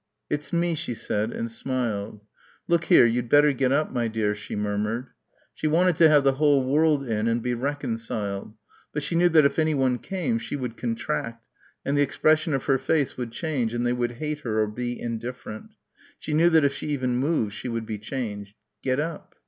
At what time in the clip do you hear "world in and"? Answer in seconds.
6.67-7.39